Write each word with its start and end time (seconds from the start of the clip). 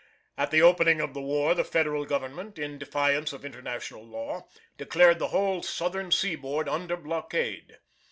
At 0.35 0.49
the 0.49 0.63
opening 0.63 0.99
of 0.99 1.13
the 1.13 1.21
war 1.21 1.53
the 1.53 1.63
Federal 1.63 2.05
Government, 2.05 2.57
in 2.57 2.79
defiance 2.79 3.33
of 3.33 3.45
International 3.45 4.03
Law, 4.03 4.47
declared 4.75 5.19
the 5.19 5.27
whole 5.27 5.61
Southern 5.61 6.09
seaboard 6.09 6.67
under 6.67 6.97
blockade. 6.97 7.77